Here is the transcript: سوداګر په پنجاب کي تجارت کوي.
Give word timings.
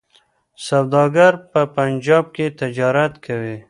سوداګر 0.67 1.31
په 1.51 1.61
پنجاب 1.77 2.23
کي 2.35 2.45
تجارت 2.61 3.13
کوي. 3.25 3.57